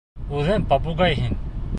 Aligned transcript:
—Үҙең 0.37 0.65
попугай 0.71 1.19
һин. 1.21 1.37